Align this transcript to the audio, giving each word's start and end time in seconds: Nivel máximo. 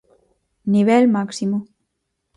Nivel 0.73 1.03
máximo. 1.15 1.57